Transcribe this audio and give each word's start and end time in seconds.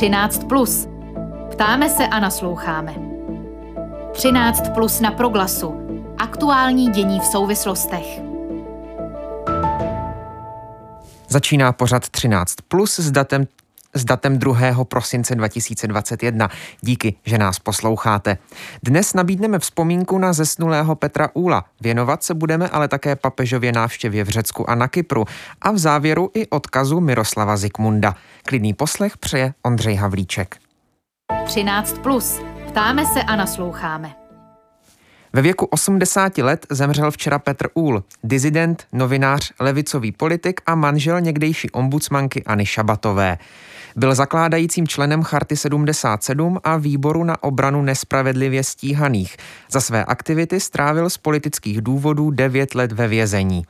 13. 0.00 0.44
Plus. 0.48 0.88
Ptáme 1.50 1.88
se 1.90 2.06
a 2.06 2.20
nasloucháme. 2.20 2.94
13 4.12 4.68
plus 4.74 5.00
na 5.00 5.10
proglasu. 5.10 5.74
Aktuální 6.18 6.90
dění 6.90 7.20
v 7.20 7.24
souvislostech. 7.24 8.20
Začíná 11.28 11.72
pořad 11.72 12.08
13 12.08 12.54
plus 12.68 12.98
s 13.00 13.10
datem 13.10 13.46
s 13.94 14.04
datem 14.04 14.38
2. 14.38 14.84
prosince 14.84 15.34
2021. 15.34 16.48
Díky, 16.80 17.14
že 17.24 17.38
nás 17.38 17.58
posloucháte. 17.58 18.38
Dnes 18.82 19.14
nabídneme 19.14 19.58
vzpomínku 19.58 20.18
na 20.18 20.32
zesnulého 20.32 20.94
Petra 20.96 21.28
Úla. 21.34 21.64
Věnovat 21.80 22.22
se 22.22 22.34
budeme 22.34 22.68
ale 22.68 22.88
také 22.88 23.16
papežově 23.16 23.72
návštěvě 23.72 24.24
v 24.24 24.28
Řecku 24.28 24.70
a 24.70 24.74
na 24.74 24.88
Kypru 24.88 25.24
a 25.60 25.70
v 25.70 25.78
závěru 25.78 26.30
i 26.34 26.46
odkazu 26.46 27.00
Miroslava 27.00 27.56
Zikmunda. 27.56 28.14
Klidný 28.44 28.74
poslech 28.74 29.18
přeje 29.18 29.54
Ondřej 29.62 29.94
Havlíček. 29.94 30.56
13 31.44 31.98
plus. 31.98 32.40
Ptáme 32.68 33.06
se 33.06 33.22
a 33.22 33.36
nasloucháme. 33.36 34.19
Ve 35.32 35.42
věku 35.42 35.66
80 35.66 36.38
let 36.38 36.66
zemřel 36.70 37.10
včera 37.10 37.38
Petr 37.38 37.68
Úl, 37.74 38.04
dizident, 38.24 38.86
novinář, 38.92 39.52
levicový 39.60 40.12
politik 40.12 40.60
a 40.66 40.74
manžel 40.74 41.20
někdejší 41.20 41.70
ombudsmankyAny 41.70 42.66
Šabatové. 42.66 43.38
Byl 43.96 44.14
zakládajícím 44.14 44.88
členem 44.88 45.22
Charty 45.22 45.56
77 45.56 46.58
a 46.64 46.76
výboru 46.76 47.24
na 47.24 47.42
obranu 47.42 47.82
nespravedlivě 47.82 48.64
stíhaných. 48.64 49.36
Za 49.70 49.80
své 49.80 50.04
aktivity 50.04 50.60
strávil 50.60 51.10
z 51.10 51.16
politických 51.16 51.80
důvodů 51.80 52.30
9 52.30 52.74
let 52.74 52.92
ve 52.92 53.08
vězení. 53.08 53.64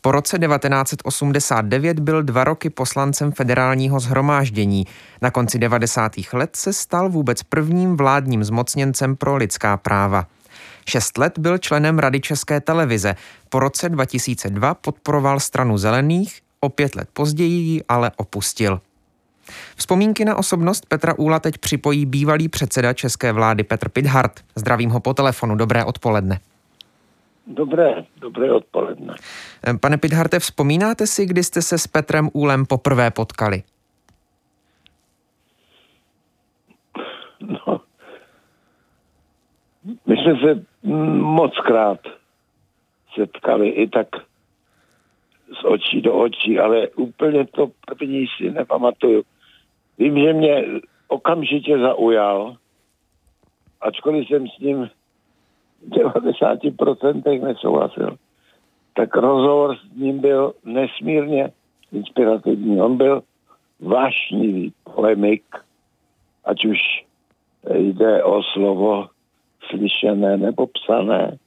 Po 0.00 0.12
roce 0.12 0.38
1989 0.38 2.00
byl 2.00 2.22
dva 2.22 2.44
roky 2.44 2.70
poslancem 2.70 3.32
federálního 3.32 4.00
zhromáždění. 4.00 4.86
Na 5.22 5.30
konci 5.30 5.58
90. 5.58 6.12
let 6.32 6.56
se 6.56 6.72
stal 6.72 7.08
vůbec 7.08 7.42
prvním 7.42 7.96
vládním 7.96 8.44
zmocněncem 8.44 9.16
pro 9.16 9.36
lidská 9.36 9.76
práva. 9.76 10.26
Šest 10.88 11.18
let 11.18 11.38
byl 11.38 11.58
členem 11.58 11.98
Rady 11.98 12.20
České 12.20 12.60
televize. 12.60 13.14
Po 13.48 13.58
roce 13.58 13.88
2002 13.88 14.74
podporoval 14.74 15.40
stranu 15.40 15.78
zelených, 15.78 16.40
o 16.60 16.68
pět 16.68 16.94
let 16.94 17.08
později 17.12 17.60
ji 17.60 17.84
ale 17.88 18.10
opustil. 18.16 18.80
Vzpomínky 19.76 20.24
na 20.24 20.36
osobnost 20.36 20.86
Petra 20.86 21.14
Úla 21.18 21.40
teď 21.40 21.58
připojí 21.58 22.06
bývalý 22.06 22.48
předseda 22.48 22.92
české 22.92 23.32
vlády 23.32 23.64
Petr 23.64 23.88
Pidhart. 23.88 24.40
Zdravím 24.54 24.90
ho 24.90 25.00
po 25.00 25.14
telefonu. 25.14 25.56
Dobré 25.56 25.84
odpoledne. 25.84 26.40
Dobré, 27.46 28.04
dobré 28.16 28.52
odpoledne. 28.52 29.14
Pane 29.80 29.98
Pidharte, 29.98 30.38
vzpomínáte 30.38 31.06
si, 31.06 31.26
kdy 31.26 31.44
jste 31.44 31.62
se 31.62 31.78
s 31.78 31.86
Petrem 31.86 32.30
Úlem 32.32 32.66
poprvé 32.66 33.10
potkali? 33.10 33.62
No, 37.40 37.80
my 40.06 40.16
jsme 40.16 40.36
se 40.36 40.64
moc 41.20 41.58
krát 41.58 42.00
setkali 43.14 43.68
i 43.68 43.88
tak 43.88 44.08
z 45.60 45.64
očí 45.64 46.00
do 46.00 46.14
očí, 46.14 46.58
ale 46.58 46.88
úplně 46.88 47.46
to 47.46 47.70
první 47.86 48.26
si 48.36 48.50
nepamatuju. 48.50 49.22
Vím, 49.98 50.18
že 50.18 50.32
mě 50.32 50.64
okamžitě 51.08 51.78
zaujal, 51.78 52.56
ačkoliv 53.80 54.28
jsem 54.28 54.48
s 54.48 54.58
ním 54.58 54.90
v 55.82 55.88
90% 55.88 57.44
nesouhlasil, 57.44 58.16
tak 58.94 59.16
rozhovor 59.16 59.76
s 59.76 59.96
ním 59.96 60.18
byl 60.18 60.54
nesmírně 60.64 61.52
inspirativní. 61.92 62.80
On 62.80 62.96
byl 62.96 63.22
vášnivý 63.80 64.72
polemik, 64.94 65.44
ať 66.44 66.64
už 66.64 66.78
jde 67.74 68.24
o 68.24 68.42
slovo 68.42 69.08
slyšené 69.70 70.36
nebo 70.36 70.66
psané. 70.66 71.38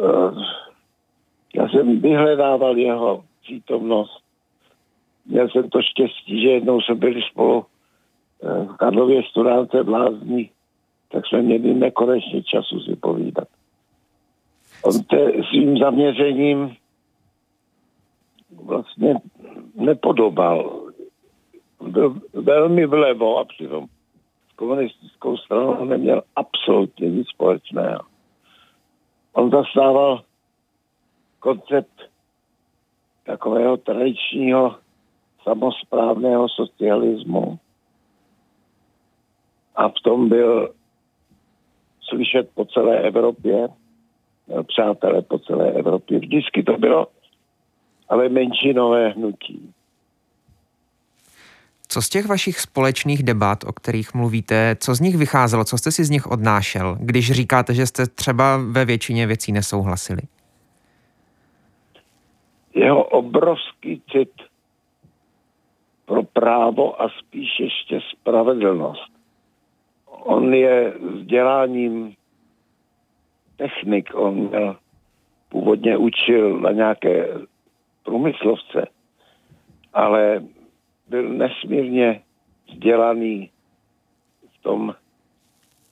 Eh, 0.00 0.32
já 1.54 1.68
jsem 1.68 2.00
vyhledával 2.00 2.78
jeho 2.78 3.24
přítomnost. 3.42 4.22
Měl 5.26 5.48
jsem 5.48 5.70
to 5.70 5.82
štěstí, 5.82 6.42
že 6.42 6.48
jednou 6.48 6.80
jsme 6.80 6.94
byli 6.94 7.22
spolu 7.22 7.64
eh, 8.42 8.64
v 8.64 8.76
Karlově 8.76 9.22
studánce 9.22 9.82
v 9.82 9.88
Lázní, 9.88 10.50
tak 11.12 11.26
jsme 11.26 11.42
měli 11.42 11.74
nekonečně 11.74 12.42
času 12.42 12.80
si 12.80 12.96
povídat. 12.96 13.48
On 14.82 15.02
te 15.02 15.32
svým 15.48 15.78
zaměřením 15.78 16.76
vlastně 18.64 19.14
nepodobal. 19.74 20.86
Byl 21.80 22.20
velmi 22.32 22.86
vlevo 22.86 23.38
a 23.38 23.44
přitom 23.44 23.86
komunistickou 24.60 25.36
stranou 25.36 25.84
neměl 25.84 26.22
absolutně 26.36 27.10
nic 27.10 27.28
společného. 27.28 28.00
On 29.32 29.50
zastával 29.50 30.22
koncept 31.38 32.10
takového 33.24 33.76
tradičního 33.76 34.76
samozprávného 35.42 36.48
socialismu 36.48 37.58
a 39.76 39.88
v 39.88 39.94
tom 40.04 40.28
byl 40.28 40.74
slyšet 42.00 42.50
po 42.54 42.64
celé 42.64 43.00
Evropě, 43.00 43.68
přátelé 44.66 45.22
po 45.22 45.38
celé 45.38 45.72
Evropě. 45.72 46.18
Vždycky 46.18 46.62
to 46.62 46.78
bylo 46.78 47.06
ale 48.08 48.28
menšinové 48.28 49.08
hnutí. 49.08 49.72
Co 51.92 52.02
z 52.02 52.08
těch 52.08 52.26
vašich 52.26 52.60
společných 52.60 53.22
debat, 53.22 53.64
o 53.64 53.72
kterých 53.72 54.14
mluvíte, 54.14 54.76
co 54.80 54.94
z 54.94 55.00
nich 55.00 55.16
vycházelo, 55.16 55.64
co 55.64 55.78
jste 55.78 55.92
si 55.92 56.04
z 56.04 56.10
nich 56.10 56.26
odnášel, 56.26 56.96
když 57.00 57.32
říkáte, 57.32 57.74
že 57.74 57.86
jste 57.86 58.06
třeba 58.06 58.58
ve 58.70 58.84
většině 58.84 59.26
věcí 59.26 59.52
nesouhlasili? 59.52 60.20
Jeho 62.74 63.04
obrovský 63.04 64.02
cit 64.12 64.30
pro 66.06 66.22
právo 66.22 67.02
a 67.02 67.08
spíš 67.18 67.60
ještě 67.60 68.00
spravedlnost. 68.12 69.12
On 70.06 70.54
je 70.54 70.92
vzděláním 71.14 72.14
technik, 73.56 74.10
on 74.14 74.34
měl, 74.34 74.76
původně 75.48 75.96
učil 75.96 76.60
na 76.60 76.72
nějaké 76.72 77.28
průmyslovce, 78.04 78.86
ale 79.92 80.42
byl 81.10 81.28
nesmírně 81.28 82.22
vzdělaný 82.68 83.50
v 84.58 84.62
tom, 84.62 84.94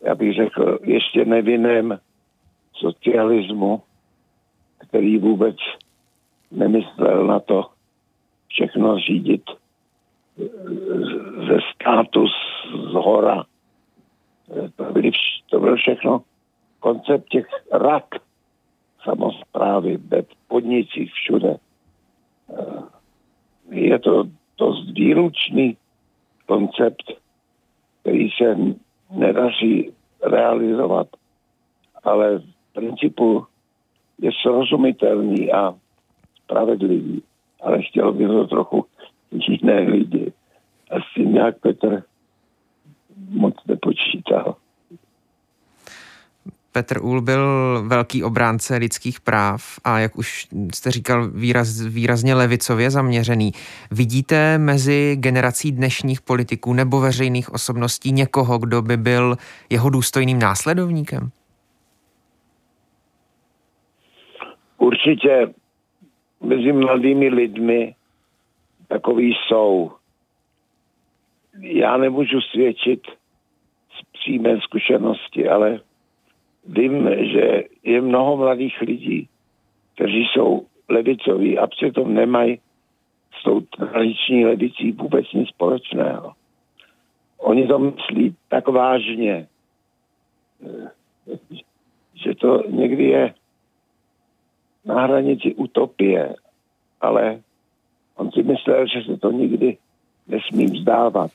já 0.00 0.14
bych 0.14 0.34
řekl, 0.34 0.78
ještě 0.82 1.24
nevinném 1.24 1.98
socialismu, 2.72 3.82
který 4.78 5.18
vůbec 5.18 5.56
nemyslel 6.50 7.26
na 7.26 7.40
to 7.40 7.70
všechno 8.48 8.98
řídit 8.98 9.42
ze 11.48 11.58
státu 11.74 12.26
z 12.90 12.92
hora. 12.92 13.44
To, 14.76 14.84
byly, 14.84 15.10
to 15.50 15.60
byl 15.60 15.76
všechno 15.76 16.22
koncept 16.80 17.28
těch 17.28 17.46
rak 17.72 18.04
samozprávy 19.04 19.96
ve 19.96 20.22
podnicích 20.48 21.12
všude. 21.12 21.56
Je 23.70 23.98
to 23.98 24.24
dost 24.58 24.90
výlučný 24.90 25.76
koncept, 26.46 27.12
který 28.00 28.28
se 28.30 28.56
nedaří 29.10 29.92
realizovat, 30.22 31.08
ale 32.04 32.38
v 32.38 32.72
principu 32.72 33.46
je 34.18 34.30
srozumitelný 34.42 35.52
a 35.52 35.74
spravedlivý, 36.44 37.22
ale 37.60 37.82
chtěl 37.82 38.12
by 38.12 38.26
to 38.26 38.46
trochu 38.46 38.86
jiné 39.30 39.80
lidi. 39.80 40.32
A 40.90 41.00
s 41.00 41.14
tím 41.14 41.32
nějak 41.32 41.58
Petr 41.58 42.02
moc 43.30 43.54
nepočítal. 43.66 44.56
Petr 46.78 47.02
Úl 47.02 47.20
byl 47.20 47.44
velký 47.86 48.24
obránce 48.24 48.76
lidských 48.76 49.20
práv 49.20 49.62
a 49.84 49.98
jak 49.98 50.18
už 50.18 50.48
jste 50.74 50.90
říkal, 50.90 51.28
výraz, 51.30 51.80
výrazně 51.80 52.34
levicově 52.34 52.90
zaměřený. 52.90 53.52
Vidíte 53.90 54.58
mezi 54.58 55.16
generací 55.16 55.72
dnešních 55.72 56.22
politiků 56.22 56.72
nebo 56.72 57.00
veřejných 57.00 57.52
osobností 57.52 58.12
někoho, 58.12 58.58
kdo 58.58 58.82
by 58.82 58.96
byl 58.96 59.36
jeho 59.70 59.90
důstojným 59.90 60.38
následovníkem? 60.38 61.30
Určitě 64.78 65.54
mezi 66.40 66.72
mladými 66.72 67.28
lidmi 67.28 67.94
takový 68.88 69.34
jsou. 69.34 69.92
Já 71.60 71.96
nemůžu 71.96 72.40
svědčit 72.40 73.00
z 73.98 74.02
přímé 74.12 74.60
zkušenosti, 74.60 75.48
ale 75.48 75.80
vím, 76.66 77.08
že 77.32 77.64
je 77.82 78.00
mnoho 78.00 78.36
mladých 78.36 78.80
lidí, 78.80 79.28
kteří 79.94 80.24
jsou 80.24 80.66
levicoví 80.88 81.58
a 81.58 81.66
přitom 81.66 82.14
nemají 82.14 82.60
s 83.40 83.42
tou 83.44 83.60
tradiční 83.60 84.46
levicí 84.46 84.92
vůbec 84.92 85.32
nic 85.32 85.48
společného. 85.48 86.32
oni 87.38 87.66
to 87.66 87.78
myslí 87.78 88.36
tak 88.48 88.68
vážně, 88.68 89.48
eh, 90.66 90.90
že 92.14 92.34
to 92.34 92.62
někdy 92.68 93.04
je 93.04 93.34
na 94.84 95.02
hranici 95.02 95.54
utopie, 95.54 96.34
ale 97.00 97.40
on 98.16 98.32
si 98.32 98.42
myslel, 98.42 98.86
že 98.86 99.02
se 99.02 99.16
to 99.16 99.30
nikdy 99.30 99.76
nesmí 100.28 100.66
vzdávat. 100.66 101.30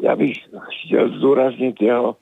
Já 0.00 0.16
bych 0.16 0.36
chtěl 0.70 1.18
zdůraznit 1.18 1.82
jeho 1.82 2.16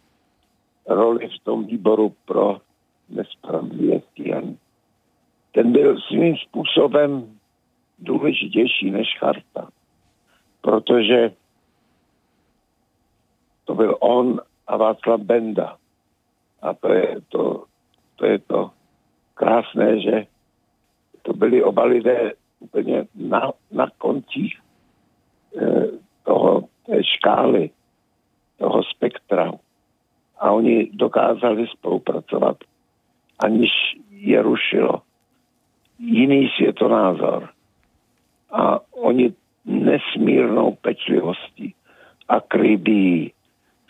roli 0.88 1.28
v 1.28 1.44
tom 1.44 1.66
výboru 1.66 2.14
pro 2.24 2.60
nespravedlivé 3.08 4.00
stíhání. 4.00 4.58
Ten 5.52 5.72
byl 5.72 6.00
svým 6.00 6.36
způsobem 6.36 7.38
důležitější 7.98 8.90
než 8.90 9.18
charta, 9.18 9.68
protože 10.60 11.32
to 13.64 13.74
byl 13.74 13.96
on 14.00 14.40
a 14.66 14.76
Václav 14.76 15.20
Benda. 15.20 15.76
A 16.62 16.74
to 16.74 16.92
je 16.92 17.16
to, 17.28 17.64
to, 18.16 18.26
je 18.26 18.38
to 18.38 18.70
krásné, 19.34 20.00
že 20.00 20.26
to 21.22 21.32
byli 21.32 21.64
oba 21.64 21.84
lidé 21.84 22.32
úplně 22.60 23.06
na, 23.14 23.52
na 23.70 23.90
koncích 23.98 24.60
eh, 25.56 25.86
toho, 26.24 26.68
té 26.86 27.04
škály, 27.04 27.70
toho 28.58 28.82
spektra. 28.82 29.52
A 30.40 30.50
oni 30.50 30.90
dokázali 30.92 31.66
spolupracovat, 31.66 32.56
aniž 33.38 33.70
je 34.10 34.42
rušilo 34.42 35.02
jiný 35.98 36.48
světonázor. 36.56 37.48
A 38.50 38.80
oni 38.94 39.32
nesmírnou 39.64 40.74
pečlivostí 40.82 41.74
a 42.28 42.40
krybí 42.40 43.32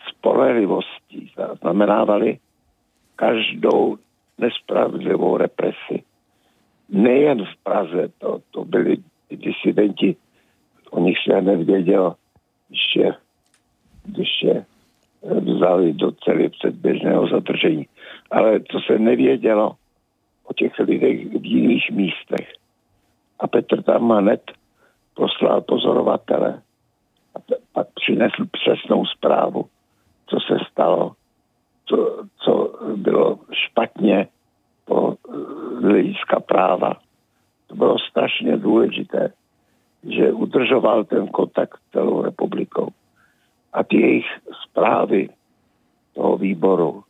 spolehlivostí 0.09 1.31
znamenávali 1.61 2.39
každou 3.15 3.97
nespravedlivou 4.37 5.37
represi. 5.37 6.03
Nejen 6.89 7.45
v 7.45 7.55
Praze, 7.63 8.09
to, 8.17 8.41
to 8.51 8.65
byli 8.65 8.97
disidenti, 9.31 10.15
o 10.91 10.99
nich 10.99 11.17
se 11.23 11.41
nevěděl, 11.41 12.15
když 12.67 12.95
je, 12.95 13.13
když 14.03 14.29
je 14.43 14.65
vzali 15.23 15.93
do 15.93 16.11
celé 16.11 16.49
předběžného 16.49 17.27
zadržení. 17.27 17.87
Ale 18.31 18.59
to 18.59 18.79
se 18.79 18.99
nevědělo 18.99 19.75
o 20.43 20.53
těch 20.53 20.79
lidech 20.79 21.25
v 21.25 21.45
jiných 21.45 21.91
místech. 21.91 22.53
A 23.39 23.47
Petr 23.47 23.83
tam 23.83 24.09
hned 24.09 24.51
poslal 25.13 25.61
pozorovatele 25.61 26.61
a 27.35 27.39
pak 27.73 27.87
přinesl 27.95 28.45
přesnou 28.51 29.05
zprávu, 29.05 29.65
co 30.27 30.37
se 30.39 30.57
stalo, 30.71 31.11
co, 31.85 32.23
co 32.37 32.79
bylo 32.95 33.39
špatně 33.51 34.27
po 34.85 35.15
hlediska 35.81 36.39
práva. 36.39 36.93
To 37.67 37.75
bylo 37.75 37.99
strašně 37.99 38.57
důležité, 38.57 39.33
že 40.03 40.31
udržoval 40.31 41.03
ten 41.03 41.27
kontakt 41.27 41.79
celou 41.91 42.21
republikou. 42.21 42.87
A 43.73 43.83
ty 43.83 44.01
jejich 44.01 44.25
zprávy 44.63 45.29
toho 46.13 46.37
výboru, 46.37 47.03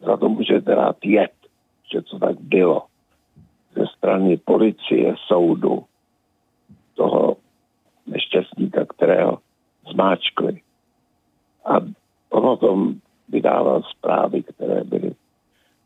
za 0.00 0.16
to 0.16 0.28
můžete 0.28 0.74
dát 0.74 0.96
jet, 1.04 1.32
že 1.92 2.02
to 2.02 2.18
tak 2.18 2.40
bylo 2.40 2.82
ze 3.76 3.86
strany 3.86 4.36
policie, 4.36 5.14
soudu, 5.26 5.84
toho 6.94 7.36
nešťastníka, 8.06 8.84
kterého 8.84 9.38
zmáčkli. 9.90 10.60
A 11.64 11.74
on 12.30 12.46
o 12.46 12.56
tom 12.56 12.94
vydával 13.28 13.82
zprávy, 13.82 14.42
které 14.42 14.84
byly 14.84 15.14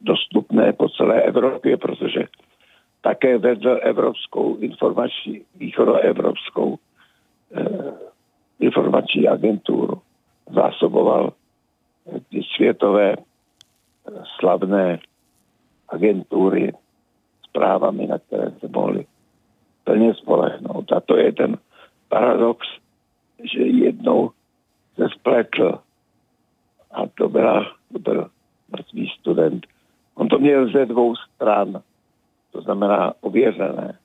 dostupné 0.00 0.72
po 0.72 0.88
celé 0.88 1.22
Evropě, 1.22 1.76
protože 1.76 2.24
také 3.00 3.38
vedl 3.38 3.78
Evropskou 3.82 4.56
informační, 4.56 5.42
východoevropskou 5.54 6.78
informační 8.98 9.28
agenturu. 9.28 10.00
Zásoboval 10.50 11.32
eh, 12.06 12.20
ty 12.30 12.42
světové 12.56 13.12
eh, 13.12 14.22
slavné 14.38 14.98
agentury 15.88 16.72
zprávami, 17.48 18.06
na 18.06 18.18
které 18.18 18.50
se 18.50 18.68
mohli 18.68 19.06
plně 19.84 20.14
spolehnout. 20.14 20.92
A 20.92 21.00
to 21.00 21.16
je 21.16 21.32
ten 21.32 21.56
paradox, 22.08 22.66
že 23.52 23.62
jednou 23.62 24.30
se 24.94 25.08
spletl 25.08 25.78
a 26.90 27.06
to, 27.06 27.28
byla, 27.28 27.72
to 27.92 27.98
byl 27.98 28.30
mrtvý 28.68 29.08
student. 29.20 29.66
On 30.14 30.28
to 30.28 30.38
měl 30.38 30.72
ze 30.72 30.86
dvou 30.86 31.16
stran, 31.16 31.82
to 32.52 32.60
znamená 32.60 33.12
ověřené. 33.20 33.98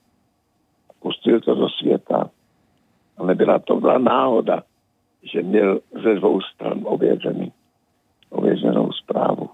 Pustil 1.00 1.40
to 1.40 1.54
do 1.54 1.68
světa. 1.68 2.30
A 3.18 3.24
nebyla 3.24 3.58
to 3.58 3.80
byla 3.80 3.98
náhoda, 3.98 4.62
že 5.32 5.42
měl 5.42 5.80
ze 6.02 6.14
dvou 6.14 6.40
stran 6.40 6.80
ověřený, 6.84 7.52
ověřenou 8.30 8.92
zprávu. 8.92 9.50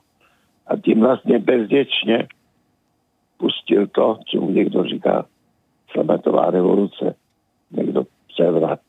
A 0.66 0.76
tím 0.76 1.00
vlastně 1.00 1.38
bezděčně 1.38 2.28
pustil 3.36 3.86
to, 3.86 4.18
čemu 4.26 4.50
někdo 4.50 4.84
říká 4.84 5.26
sametová 5.96 6.50
revoluce, 6.50 7.14
někdo 7.70 8.02
převrat. 8.28 8.80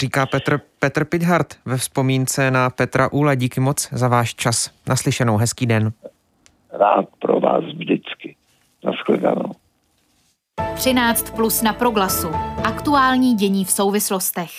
Říká 0.00 0.26
Petr, 0.26 0.60
Petr 0.78 1.04
Pithart 1.04 1.54
ve 1.64 1.76
vzpomínce 1.76 2.50
na 2.50 2.70
Petra 2.70 3.12
Úla. 3.12 3.34
Díky 3.34 3.60
moc 3.60 3.88
za 3.92 4.08
váš 4.08 4.34
čas. 4.34 4.70
Naslyšenou, 4.88 5.36
hezký 5.36 5.66
den. 5.66 5.92
Rád 6.72 7.04
pro 7.18 7.40
vás 7.40 7.64
vždycky. 7.64 8.36
Naschledanou. 8.84 9.52
13 10.76 11.30
plus 11.30 11.62
na 11.62 11.72
proglasu. 11.72 12.28
Aktuální 12.64 13.34
dění 13.34 13.64
v 13.64 13.70
souvislostech. 13.70 14.50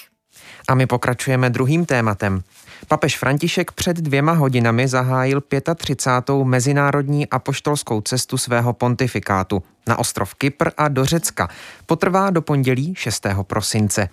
A 0.70 0.76
my 0.76 0.86
pokračujeme 0.86 1.50
druhým 1.50 1.86
tématem. 1.86 2.44
Papež 2.88 3.18
František 3.18 3.72
před 3.72 3.98
dvěma 3.98 4.32
hodinami 4.32 4.88
zahájil 4.88 5.42
35. 5.76 6.36
mezinárodní 6.44 7.30
apoštolskou 7.30 8.02
cestu 8.02 8.38
svého 8.38 8.74
pontifikátu 8.74 9.64
na 9.88 10.00
ostrov 10.00 10.36
Kypr 10.36 10.70
a 10.78 10.88
do 10.88 11.06
Řecka. 11.06 11.50
Potrvá 11.86 12.30
do 12.30 12.42
pondělí 12.42 12.94
6. 12.98 13.28
prosince. 13.44 14.10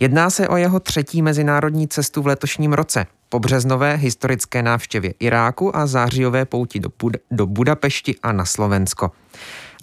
Jedná 0.00 0.30
se 0.30 0.48
o 0.48 0.56
jeho 0.56 0.80
třetí 0.80 1.22
mezinárodní 1.22 1.88
cestu 1.88 2.22
v 2.22 2.26
letošním 2.26 2.72
roce. 2.72 3.06
Po 3.28 3.38
březnové 3.38 3.94
historické 3.94 4.62
návštěvě 4.62 5.14
Iráku 5.20 5.76
a 5.76 5.86
zářijové 5.86 6.44
pouti 6.44 6.80
do, 6.80 6.88
Bud- 6.88 7.18
do 7.30 7.46
Budapešti 7.46 8.16
a 8.22 8.32
na 8.32 8.44
Slovensko. 8.44 9.10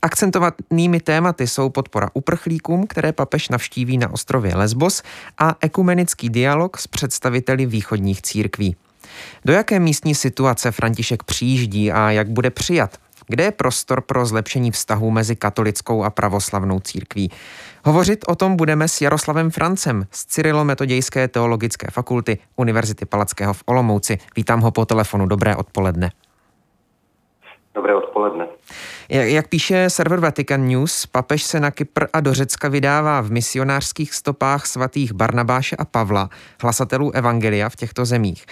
Akcentovanými 0.03 0.99
tématy 0.99 1.47
jsou 1.47 1.69
podpora 1.69 2.09
uprchlíkům, 2.13 2.87
které 2.87 3.11
papež 3.11 3.49
navštíví 3.49 3.97
na 3.97 4.13
ostrově 4.13 4.55
Lesbos 4.55 5.03
a 5.37 5.55
ekumenický 5.61 6.29
dialog 6.29 6.77
s 6.77 6.87
představiteli 6.87 7.65
východních 7.65 8.21
církví. 8.21 8.75
Do 9.45 9.53
jaké 9.53 9.79
místní 9.79 10.15
situace 10.15 10.71
František 10.71 11.23
přijíždí 11.23 11.91
a 11.91 12.11
jak 12.11 12.29
bude 12.29 12.49
přijat? 12.49 12.97
Kde 13.27 13.43
je 13.43 13.51
prostor 13.51 14.01
pro 14.01 14.25
zlepšení 14.25 14.71
vztahů 14.71 15.11
mezi 15.11 15.35
katolickou 15.35 16.03
a 16.03 16.09
pravoslavnou 16.09 16.79
církví? 16.79 17.31
Hovořit 17.85 18.25
o 18.27 18.35
tom 18.35 18.55
budeme 18.55 18.87
s 18.87 19.01
Jaroslavem 19.01 19.51
Francem 19.51 20.07
z 20.11 20.25
Cyrilo-metodějské 20.25 21.27
teologické 21.27 21.87
fakulty 21.91 22.37
Univerzity 22.55 23.05
Palackého 23.05 23.53
v 23.53 23.63
Olomouci. 23.65 24.17
Vítám 24.35 24.61
ho 24.61 24.71
po 24.71 24.85
telefonu. 24.85 25.25
Dobré 25.25 25.55
odpoledne. 25.55 26.11
Dobré 27.75 27.95
odpoledne. 27.95 28.52
Jak 29.09 29.47
píše 29.47 29.89
server 29.89 30.19
Vatican 30.19 30.67
News, 30.67 31.05
papež 31.05 31.43
se 31.43 31.59
na 31.59 31.71
Kypr 31.71 32.05
a 32.13 32.19
do 32.19 32.33
Řecka 32.33 32.69
vydává 32.69 33.21
v 33.21 33.31
misionářských 33.31 34.13
stopách 34.13 34.65
svatých 34.65 35.13
Barnabáše 35.13 35.75
a 35.75 35.85
Pavla, 35.85 36.29
hlasatelů 36.61 37.11
Evangelia 37.11 37.69
v 37.69 37.75
těchto 37.75 38.05
zemích. 38.05 38.45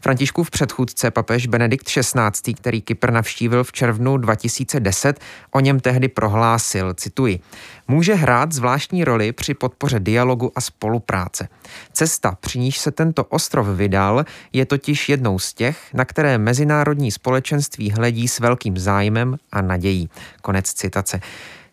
Františkův 0.00 0.50
předchůdce 0.50 1.10
papež 1.10 1.46
Benedikt 1.46 1.86
XVI., 1.86 2.54
který 2.54 2.82
Kypr 2.82 3.10
navštívil 3.10 3.64
v 3.64 3.72
červnu 3.72 4.16
2010, 4.16 5.20
o 5.50 5.60
něm 5.60 5.80
tehdy 5.80 6.08
prohlásil, 6.08 6.94
cituji, 6.94 7.40
může 7.88 8.14
hrát 8.14 8.52
zvláštní 8.52 9.04
roli 9.04 9.32
při 9.32 9.54
podpoře 9.54 10.00
dialogu 10.00 10.52
a 10.54 10.60
spolupráce. 10.60 11.48
Cesta, 11.92 12.36
při 12.40 12.58
níž 12.58 12.78
se 12.78 12.90
tento 12.90 13.24
ostrov 13.24 13.66
vydal, 13.66 14.24
je 14.52 14.66
totiž 14.66 15.08
jednou 15.08 15.38
z 15.38 15.54
těch, 15.54 15.94
na 15.94 16.04
které 16.04 16.38
mezinárodní 16.38 17.10
společenství 17.10 17.90
hledí 17.90 18.28
s 18.28 18.40
velkým 18.40 18.78
zájmem 18.78 19.36
a 19.52 19.62
nadějí. 19.62 19.97
Konec 20.42 20.72
citace. 20.72 21.20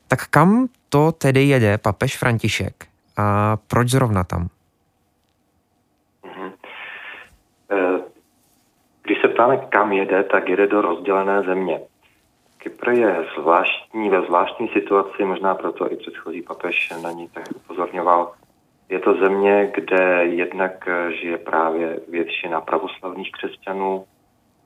Tak 0.07 0.27
kam 0.29 0.67
to 0.89 1.11
tedy 1.11 1.43
jede 1.43 1.77
papež 1.77 2.17
František 2.17 2.73
a 3.17 3.57
proč 3.67 3.89
zrovna 3.89 4.23
tam? 4.23 4.47
Když 9.03 9.17
se 9.21 9.27
ptáme, 9.27 9.57
kam 9.57 9.91
jede, 9.91 10.23
tak 10.23 10.49
jede 10.49 10.67
do 10.67 10.81
rozdělené 10.81 11.41
země. 11.41 11.79
Kypr 12.57 12.89
je 12.89 13.25
zvláštní, 13.39 14.09
ve 14.09 14.21
zvláštní 14.21 14.67
situaci, 14.67 15.23
možná 15.23 15.55
proto 15.55 15.91
i 15.91 15.95
předchozí 15.95 16.41
papež 16.41 16.93
na 17.03 17.11
ní 17.11 17.29
tak 17.33 17.43
upozorňoval. 17.55 18.31
Je 18.89 18.99
to 18.99 19.13
země, 19.13 19.71
kde 19.75 20.25
jednak 20.25 20.89
žije 21.21 21.37
právě 21.37 21.99
většina 22.09 22.61
pravoslavných 22.61 23.31
křesťanů, 23.31 24.05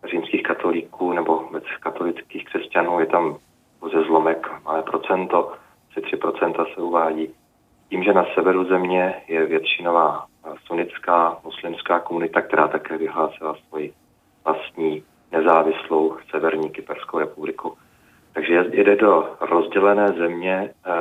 římských 0.09 0.43
katolíků 0.43 1.13
nebo 1.13 1.49
katolických 1.79 2.45
křesťanů. 2.45 2.99
Je 2.99 3.05
tam 3.05 3.37
pouze 3.79 4.03
zlomek, 4.03 4.51
malé 4.63 4.83
procento, 4.83 5.51
asi 5.91 6.00
3% 6.15 6.74
se 6.74 6.81
uvádí. 6.81 7.33
Tím, 7.89 8.03
že 8.03 8.13
na 8.13 8.25
severu 8.36 8.65
země 8.65 9.15
je 9.27 9.45
většinová 9.45 10.25
sunnická 10.65 11.38
muslimská 11.43 12.00
komunita, 12.00 12.41
která 12.41 12.67
také 12.67 12.98
vyhlásila 12.98 13.55
svoji 13.69 13.93
vlastní 14.45 15.03
nezávislou 15.31 16.17
severní 16.31 16.69
Kyperskou 16.69 17.19
republiku. 17.19 17.77
Takže 18.33 18.65
jede 18.71 18.95
do 18.95 19.29
rozdělené 19.41 20.07
země, 20.07 20.69
eh, 20.86 20.91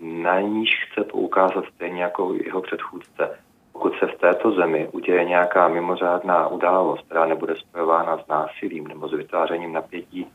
na 0.00 0.40
níž 0.40 0.70
chce 0.90 1.04
poukázat 1.04 1.64
stejně 1.74 2.02
jako 2.02 2.34
jeho 2.44 2.62
předchůdce. 2.62 3.38
Pokud 3.72 3.94
se 3.98 4.06
v 4.06 4.18
této 4.18 4.52
zemi 4.52 4.88
uděje 4.92 5.24
nějaká 5.24 5.68
mimořádná 5.68 6.48
událost, 6.48 7.06
která 7.06 7.26
nebude 7.26 7.56
spojována 7.56 8.18
s 8.18 8.26
násilím 8.26 8.88
nebo 8.88 9.08
s 9.08 9.12
vytvářením 9.12 9.72
napětí, 9.72 10.26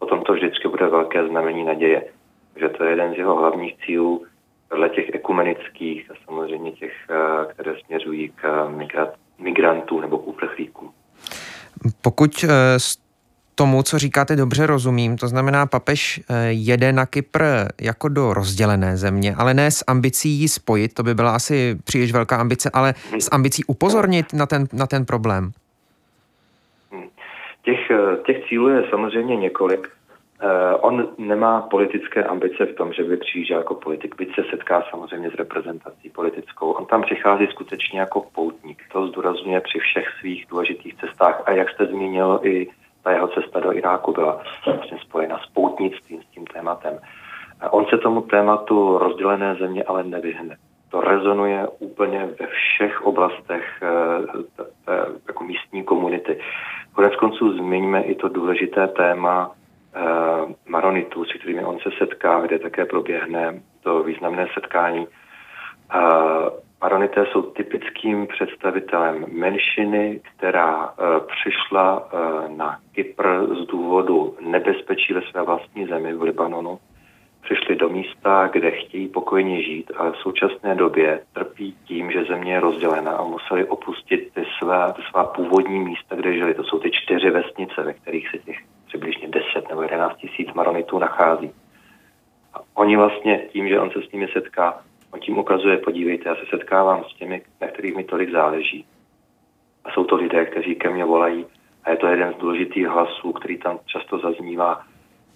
potom 0.00 0.22
to 0.22 0.32
vždycky 0.32 0.68
bude 0.68 0.86
velké 0.86 1.28
znamení 1.28 1.64
naděje. 1.64 2.04
Takže 2.52 2.68
to 2.68 2.84
je 2.84 2.90
jeden 2.90 3.14
z 3.14 3.18
jeho 3.18 3.36
hlavních 3.36 3.76
cílů, 3.86 4.26
vedle 4.70 4.88
těch 4.88 5.14
ekumenických 5.14 6.10
a 6.10 6.14
samozřejmě 6.24 6.72
těch, 6.72 6.92
eh, 7.10 7.52
které 7.52 7.72
směřují 7.86 8.32
k 8.34 8.68
migrantů 9.38 10.00
nebo 10.00 10.18
k 10.18 10.26
uprchlíkům. 10.26 10.90
Pokud 12.02 12.44
eh, 12.44 12.78
tomu, 13.54 13.82
co 13.82 13.98
říkáte, 13.98 14.36
dobře 14.36 14.66
rozumím. 14.66 15.16
To 15.16 15.28
znamená, 15.28 15.66
papež 15.66 16.20
eh, 16.28 16.46
jede 16.50 16.92
na 16.92 17.06
Kypr 17.06 17.42
jako 17.80 18.08
do 18.08 18.34
rozdělené 18.34 18.96
země, 18.96 19.34
ale 19.34 19.54
ne 19.54 19.70
s 19.70 19.84
ambicí 19.86 20.28
ji 20.28 20.48
spojit, 20.48 20.94
to 20.94 21.02
by 21.02 21.14
byla 21.14 21.34
asi 21.34 21.78
příliš 21.84 22.12
velká 22.12 22.36
ambice, 22.36 22.70
ale 22.72 22.94
s 23.18 23.28
ambicí 23.32 23.64
upozornit 23.64 24.32
na 24.32 24.46
ten, 24.46 24.66
na 24.72 24.86
ten 24.86 25.04
problém. 25.04 25.52
Těch, 27.62 27.90
eh, 27.90 28.16
těch 28.26 28.48
cílů 28.48 28.68
je 28.68 28.84
samozřejmě 28.90 29.36
několik. 29.36 29.88
Uh, 30.42 30.48
on 30.80 31.08
nemá 31.18 31.60
politické 31.60 32.24
ambice 32.24 32.66
v 32.66 32.74
tom, 32.74 32.92
že 32.92 33.04
by 33.04 33.16
přijížděl 33.16 33.58
jako 33.58 33.74
politik, 33.74 34.16
byť 34.16 34.34
se 34.34 34.42
setká 34.50 34.84
samozřejmě 34.90 35.30
s 35.30 35.34
reprezentací 35.34 36.10
politickou. 36.10 36.70
On 36.70 36.86
tam 36.86 37.02
přichází 37.02 37.46
skutečně 37.46 38.00
jako 38.00 38.26
poutník. 38.34 38.82
To 38.92 39.06
zdůrazňuje 39.06 39.60
při 39.60 39.78
všech 39.78 40.08
svých 40.20 40.46
důležitých 40.50 40.94
cestách. 40.94 41.42
A 41.46 41.50
jak 41.50 41.70
jste 41.70 41.86
zmínil, 41.86 42.40
i 42.42 42.68
ta 43.02 43.10
jeho 43.10 43.28
cesta 43.28 43.60
do 43.60 43.72
Iráku 43.72 44.12
byla 44.12 44.42
vlastně 44.64 44.98
spojena 44.98 45.38
s 45.38 45.46
poutnictvím, 45.52 46.22
s 46.22 46.26
tím 46.26 46.46
tématem. 46.46 46.98
On 47.70 47.86
se 47.86 47.98
tomu 47.98 48.20
tématu 48.20 48.98
rozdělené 48.98 49.54
země 49.54 49.84
ale 49.84 50.04
nevyhne. 50.04 50.56
To 50.90 51.00
rezonuje 51.00 51.66
úplně 51.78 52.28
ve 52.40 52.46
všech 52.46 53.02
oblastech 53.02 53.82
eh, 53.82 55.06
jako 55.28 55.44
místní 55.44 55.84
komunity. 55.84 56.40
Konec 56.92 57.16
konců 57.16 57.52
zmiňme 57.52 58.02
i 58.02 58.14
to 58.14 58.28
důležité 58.28 58.88
téma 58.88 59.50
eh, 59.94 60.00
Maronitů, 60.68 61.24
se 61.24 61.38
kterými 61.38 61.64
on 61.64 61.78
se 61.78 61.90
setká, 61.98 62.40
kde 62.40 62.58
také 62.58 62.84
proběhne 62.84 63.60
to 63.82 64.02
významné 64.02 64.46
setkání. 64.54 65.06
Maronité 66.82 67.26
jsou 67.26 67.42
typickým 67.42 68.26
představitelem 68.26 69.24
menšiny, 69.32 70.20
která 70.36 70.88
e, 70.88 71.20
přišla 71.20 72.08
e, 72.12 72.48
na 72.56 72.78
Kypr 72.92 73.26
z 73.62 73.66
důvodu 73.66 74.36
nebezpečí 74.40 75.12
ve 75.12 75.22
své 75.22 75.42
vlastní 75.42 75.86
zemi 75.86 76.14
v 76.14 76.22
Libanonu. 76.22 76.78
Přišli 77.50 77.76
do 77.76 77.88
místa, 77.88 78.48
kde 78.52 78.70
chtějí 78.70 79.08
pokojně 79.08 79.62
žít, 79.62 79.92
ale 79.96 80.12
v 80.12 80.16
současné 80.16 80.74
době 80.74 81.20
trpí 81.32 81.76
tím, 81.84 82.10
že 82.10 82.24
země 82.24 82.52
je 82.52 82.60
rozdělena 82.60 83.12
a 83.12 83.24
museli 83.24 83.64
opustit 83.64 84.34
ty 84.34 84.44
svá, 84.58 84.92
ty 84.92 85.02
svá 85.10 85.24
původní 85.24 85.78
místa, 85.80 86.16
kde 86.16 86.34
žili. 86.34 86.54
To 86.54 86.64
jsou 86.64 86.78
ty 86.78 86.90
čtyři 86.90 87.30
vesnice, 87.30 87.82
ve 87.82 87.92
kterých 87.92 88.30
se 88.30 88.38
těch 88.38 88.56
přibližně 88.86 89.28
10 89.28 89.68
nebo 89.68 89.82
11 89.82 90.16
tisíc 90.16 90.52
Maronitů 90.54 90.98
nachází. 90.98 91.50
A 92.54 92.58
oni 92.74 92.96
vlastně 92.96 93.38
tím, 93.52 93.68
že 93.68 93.80
on 93.80 93.90
se 93.90 94.02
s 94.02 94.12
nimi 94.12 94.28
setká, 94.32 94.82
On 95.12 95.20
tím 95.20 95.38
ukazuje, 95.38 95.78
podívejte, 95.78 96.28
já 96.28 96.34
se 96.34 96.46
setkávám 96.50 97.04
s 97.04 97.14
těmi, 97.14 97.42
na 97.60 97.68
kterých 97.68 97.96
mi 97.96 98.04
tolik 98.04 98.30
záleží. 98.30 98.84
A 99.84 99.90
jsou 99.90 100.04
to 100.04 100.16
lidé, 100.16 100.46
kteří 100.46 100.74
ke 100.74 100.90
mně 100.90 101.04
volají 101.04 101.46
a 101.84 101.90
je 101.90 101.96
to 101.96 102.06
jeden 102.06 102.32
z 102.32 102.36
důležitých 102.36 102.86
hlasů, 102.86 103.32
který 103.32 103.58
tam 103.58 103.78
často 103.86 104.18
zaznívá. 104.18 104.89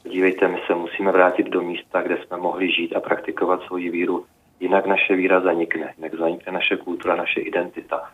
Podívejte, 0.04 0.48
my 0.48 0.58
se 0.66 0.74
musíme 0.74 1.12
vrátit 1.12 1.46
do 1.46 1.62
místa, 1.62 2.02
kde 2.02 2.18
jsme 2.18 2.36
mohli 2.36 2.72
žít 2.72 2.96
a 2.96 3.00
praktikovat 3.00 3.62
svoji 3.62 3.90
víru, 3.90 4.24
jinak 4.60 4.86
naše 4.86 5.16
víra 5.16 5.40
zanikne, 5.40 5.94
jinak 5.96 6.14
zanikne 6.14 6.52
naše 6.52 6.76
kultura, 6.76 7.16
naše 7.16 7.40
identita. 7.40 8.10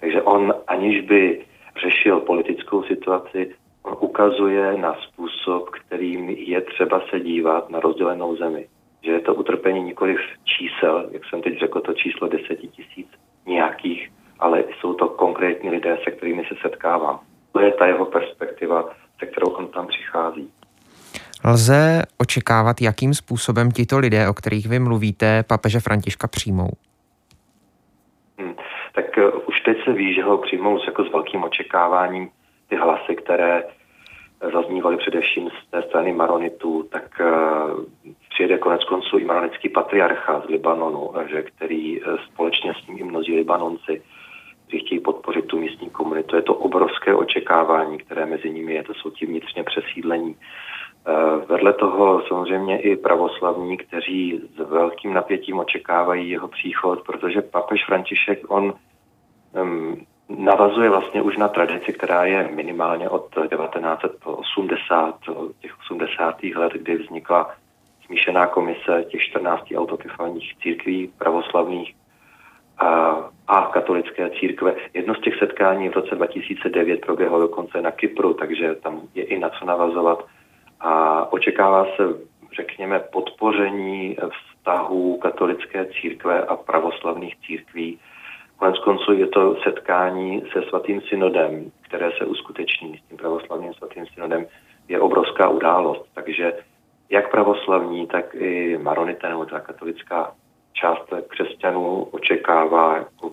Takže 0.00 0.22
on, 0.22 0.54
aniž 0.66 1.00
by 1.00 1.44
řešil 1.82 2.20
politickou 2.20 2.82
situaci, 2.82 3.54
on 3.82 3.96
ukazuje 4.00 4.78
na 4.78 4.94
způsob, 4.94 5.70
kterým 5.70 6.28
je 6.28 6.60
třeba 6.60 7.02
se 7.10 7.20
dívat 7.20 7.70
na 7.70 7.80
rozdělenou 7.80 8.36
zemi 8.36 8.66
že 9.04 9.10
je 9.10 9.20
to 9.20 9.34
utrpení 9.34 9.82
nikoli 9.82 10.16
čísel, 10.44 11.08
jak 11.10 11.22
jsem 11.24 11.42
teď 11.42 11.58
řekl, 11.58 11.80
to 11.80 11.94
číslo 11.94 12.28
deseti 12.28 12.68
tisíc 12.68 13.08
nějakých, 13.46 14.10
ale 14.38 14.64
jsou 14.80 14.94
to 14.94 15.08
konkrétní 15.08 15.70
lidé, 15.70 15.98
se 16.04 16.10
kterými 16.10 16.44
se 16.44 16.54
setkávám. 16.62 17.20
To 17.52 17.60
je 17.60 17.72
ta 17.72 17.86
jeho 17.86 18.06
perspektiva, 18.06 18.90
se 19.18 19.26
kterou 19.26 19.46
on 19.46 19.68
tam 19.68 19.86
přichází. 19.86 20.50
Lze 21.46 22.02
očekávat, 22.18 22.80
jakým 22.80 23.14
způsobem 23.14 23.70
tito 23.70 23.98
lidé, 23.98 24.28
o 24.28 24.34
kterých 24.34 24.68
vy 24.68 24.78
mluvíte, 24.78 25.42
papeže 25.48 25.80
Františka 25.80 26.28
přijmou? 26.28 26.70
Hmm, 28.38 28.54
tak 28.94 29.04
uh, 29.16 29.40
už 29.48 29.60
teď 29.60 29.76
se 29.84 29.92
ví, 29.92 30.14
že 30.14 30.22
ho 30.22 30.38
přijmou 30.38 30.78
jako 30.86 31.04
s 31.04 31.12
velkým 31.12 31.44
očekáváním 31.44 32.30
ty 32.68 32.76
hlasy, 32.76 33.16
které 33.16 33.64
zaznívaly 34.52 34.96
především 34.96 35.50
z 35.50 35.70
té 35.70 35.82
strany 35.82 36.12
Maronitů, 36.12 36.88
tak 36.92 37.20
uh, 37.20 37.84
přijede 38.34 38.58
konec 38.58 38.84
konců 38.84 39.18
i 39.18 39.24
maronický 39.24 39.68
patriarcha 39.68 40.40
z 40.40 40.48
Libanonu, 40.48 41.10
že, 41.30 41.42
který 41.42 42.02
eh, 42.02 42.06
společně 42.32 42.72
s 42.74 42.86
ním 42.86 42.98
i 42.98 43.04
mnozí 43.04 43.36
Libanonci, 43.36 44.02
kteří 44.66 44.84
chtějí 44.86 45.00
podpořit 45.00 45.46
tu 45.46 45.60
místní 45.60 45.90
komunitu. 45.90 46.36
Je 46.36 46.42
to 46.42 46.54
obrovské 46.54 47.14
očekávání, 47.14 47.98
které 47.98 48.26
mezi 48.26 48.50
nimi 48.50 48.74
je, 48.74 48.82
to 48.82 48.94
jsou 48.94 49.10
ti 49.10 49.26
vnitřně 49.26 49.64
přesídlení. 49.64 50.36
Eh, 51.06 51.46
vedle 51.48 51.72
toho 51.72 52.22
samozřejmě 52.28 52.80
i 52.80 52.96
pravoslavní, 52.96 53.76
kteří 53.76 54.40
s 54.56 54.58
velkým 54.58 55.14
napětím 55.14 55.58
očekávají 55.58 56.30
jeho 56.30 56.48
příchod, 56.48 57.02
protože 57.06 57.42
papež 57.42 57.84
František, 57.86 58.40
on 58.48 58.74
um, 59.52 60.06
navazuje 60.28 60.90
vlastně 60.90 61.22
už 61.22 61.36
na 61.36 61.48
tradici, 61.48 61.92
která 61.92 62.24
je 62.24 62.48
minimálně 62.54 63.08
od 63.08 63.34
1980, 63.34 65.14
těch 65.60 65.78
80. 65.78 66.42
let, 66.42 66.72
kdy 66.72 66.96
vznikla 66.96 67.50
smíšená 68.06 68.46
komise 68.46 69.04
těch 69.08 69.22
14 69.22 69.64
autokefálních 69.76 70.56
církví 70.62 71.12
pravoslavných 71.18 71.94
a, 72.78 73.16
a 73.46 73.62
katolické 73.66 74.30
církve. 74.30 74.74
Jedno 74.94 75.14
z 75.14 75.20
těch 75.20 75.38
setkání 75.38 75.88
v 75.88 75.94
roce 75.94 76.14
2009 76.14 77.06
proběhlo 77.06 77.40
dokonce 77.40 77.82
na 77.82 77.90
Kypru, 77.90 78.34
takže 78.34 78.74
tam 78.74 79.00
je 79.14 79.24
i 79.24 79.38
na 79.38 79.50
co 79.50 79.64
navazovat. 79.64 80.24
A 80.84 81.32
očekává 81.32 81.86
se, 81.96 82.02
řekněme, 82.56 82.98
podpoření 82.98 84.16
vztahů 84.30 85.18
katolické 85.18 85.86
církve 86.00 86.42
a 86.42 86.56
pravoslavných 86.56 87.34
církví. 87.46 87.98
Konec 88.56 88.78
konců 88.78 89.12
je 89.12 89.26
to 89.26 89.56
setkání 89.62 90.42
se 90.52 90.62
svatým 90.68 91.00
synodem, 91.00 91.70
které 91.80 92.10
se 92.18 92.26
uskuteční 92.26 92.98
s 92.98 93.08
tím 93.08 93.16
pravoslavným 93.16 93.74
svatým 93.74 94.06
synodem, 94.06 94.46
je 94.88 95.00
obrovská 95.00 95.48
událost. 95.48 96.04
Takže 96.14 96.52
jak 97.10 97.30
pravoslavní, 97.30 98.06
tak 98.06 98.34
i 98.34 98.78
maronité 98.78 99.28
nebo 99.28 99.46
ta 99.46 99.60
katolická 99.60 100.34
část 100.72 101.12
křesťanů 101.28 102.02
očekává 102.02 102.96
jako 102.96 103.32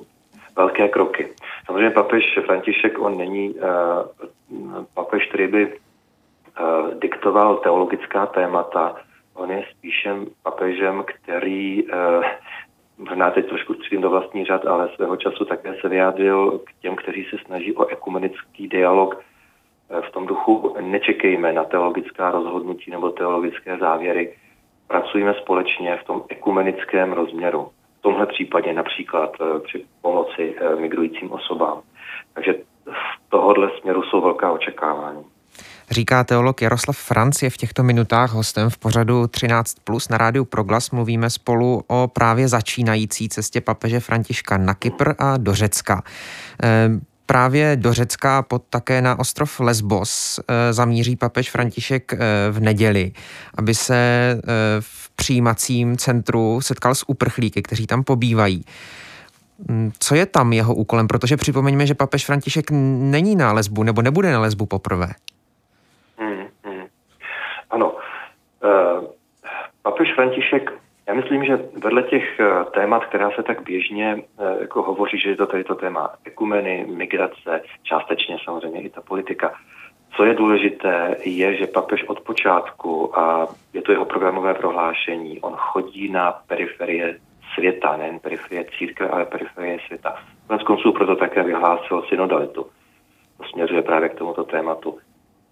velké 0.56 0.88
kroky. 0.88 1.34
Samozřejmě 1.66 1.90
papež 1.90 2.40
František, 2.46 3.00
on 3.00 3.18
není 3.18 3.50
uh, 3.50 4.86
papež, 4.94 5.28
který 5.28 5.48
by 5.48 5.78
diktoval 7.02 7.58
teologická 7.58 8.26
témata, 8.26 8.96
on 9.34 9.52
je 9.52 9.66
spíše 9.72 10.16
papežem, 10.44 11.04
který 11.08 11.84
uh, 11.84 12.24
možná 12.98 13.32
teď 13.32 13.50
trošku 13.50 13.74
střím 13.74 14.02
do 14.02 14.10
vlastní 14.10 14.46
řad, 14.46 14.66
ale 14.66 14.90
svého 14.96 15.18
času 15.18 15.46
také 15.46 15.76
se 15.82 15.90
vyjádřil 15.90 16.60
k 16.60 16.74
těm, 16.82 16.96
kteří 16.96 17.26
se 17.30 17.38
snaží 17.46 17.76
o 17.76 17.88
ekumenický 17.88 18.68
dialog 18.68 19.24
v 20.02 20.12
tom 20.12 20.26
duchu 20.26 20.76
nečekejme 20.82 21.54
na 21.54 21.64
teologická 21.64 22.32
rozhodnutí 22.32 22.92
nebo 22.92 23.10
teologické 23.10 23.78
závěry. 23.78 24.38
Pracujeme 24.88 25.34
společně 25.34 25.98
v 25.98 26.04
tom 26.04 26.24
ekumenickém 26.30 27.14
rozměru. 27.14 27.70
V 28.00 28.02
tomhle 28.02 28.26
případě 28.26 28.74
například 28.74 29.32
eh, 29.42 29.60
při 29.60 29.86
pomoci 30.02 30.56
eh, 30.58 30.76
migrujícím 30.76 31.32
osobám. 31.32 31.82
Takže 32.34 32.54
v 32.86 33.30
tohohle 33.30 33.72
směru 33.80 34.04
jsou 34.04 34.22
velká 34.22 34.52
očekávání. 34.52 35.26
Říká 35.92 36.24
teolog 36.24 36.62
Jaroslav 36.62 36.98
Franc, 36.98 37.42
je 37.42 37.50
v 37.50 37.58
těchto 37.58 37.84
minutách 37.84 38.32
hostem 38.32 38.70
v 38.70 38.78
pořadu 38.78 39.28
13 39.28 39.76
plus 39.84 40.10
na 40.10 40.18
rádiu 40.18 40.46
Proglas. 40.46 40.92
Mluvíme 40.92 41.30
spolu 41.30 41.84
o 41.88 42.08
právě 42.14 42.48
začínající 42.48 43.30
cestě 43.30 43.62
papeže 43.62 44.00
Františka 44.00 44.58
na 44.58 44.74
Kypr 44.74 45.14
a 45.18 45.38
do 45.38 45.56
Řecka. 45.56 46.04
Ehm, 46.64 47.02
právě 47.26 47.76
do 47.76 47.94
Řecka 47.94 48.42
pod 48.42 48.64
také 48.70 49.02
na 49.02 49.20
ostrov 49.20 49.60
Lesbos 49.60 50.40
eh, 50.40 50.74
zamíří 50.74 51.16
papež 51.16 51.52
František 51.52 52.14
eh, 52.14 52.18
v 52.52 52.60
neděli, 52.60 53.12
aby 53.56 53.76
se 53.76 53.96
eh, 54.38 54.42
v 54.80 55.10
přijímacím 55.16 55.98
centru 55.98 56.62
setkal 56.62 56.96
s 56.96 57.10
uprchlíky, 57.10 57.62
kteří 57.62 57.88
tam 57.88 58.04
pobývají. 58.04 58.66
Mm, 59.70 59.92
co 60.00 60.16
je 60.16 60.26
tam 60.26 60.54
jeho 60.54 60.76
úkolem? 60.76 61.08
Protože 61.08 61.38
připomeňme, 61.38 61.88
že 61.88 61.94
papež 61.94 62.26
František 62.26 62.72
není 62.72 63.36
na 63.36 63.52
lesbu 63.54 63.84
nebo 63.84 64.02
nebude 64.02 64.32
na 64.32 64.40
lesbu 64.40 64.66
poprvé. 64.66 65.14
Ano. 67.72 67.92
Uh, 67.92 69.08
papež 69.82 70.14
František, 70.14 70.74
já 71.08 71.14
myslím, 71.14 71.46
že 71.46 71.60
vedle 71.84 72.04
těch 72.04 72.40
uh, 72.40 72.64
témat, 72.64 73.06
která 73.06 73.32
se 73.32 73.44
tak 73.44 73.64
běžně 73.64 74.16
uh, 74.16 74.62
jako 74.62 74.82
hovoří, 74.82 75.20
že 75.20 75.30
je 75.30 75.36
to 75.36 75.46
tady 75.46 75.64
to 75.64 75.76
téma 75.76 76.10
ekumeny, 76.26 76.86
migrace, 76.90 77.62
částečně 77.84 78.38
samozřejmě 78.44 78.82
i 78.82 78.90
ta 78.90 79.02
politika, 79.02 79.54
co 80.16 80.26
je 80.26 80.34
důležité, 80.34 81.16
je, 81.24 81.56
že 81.56 81.68
papež 81.68 82.04
od 82.04 82.20
počátku, 82.20 83.20
a 83.20 83.48
je 83.74 83.82
to 83.82 83.92
jeho 83.92 84.06
programové 84.06 84.54
prohlášení, 84.54 85.42
on 85.42 85.54
chodí 85.56 86.12
na 86.12 86.32
periferie 86.32 87.20
světa, 87.54 87.98
nejen 87.98 88.20
periferie 88.20 88.66
církve, 88.78 89.10
ale 89.10 89.26
periferie 89.26 89.80
světa. 89.88 90.16
Konec 90.48 90.64
konců 90.64 90.92
proto 90.92 91.16
také 91.16 91.44
vyhlásil 91.44 92.04
synodalitu. 92.10 92.66
To 93.38 93.44
směřuje 93.44 93.82
právě 93.82 94.10
k 94.10 94.18
tomuto 94.18 94.44
tématu. 94.44 95.00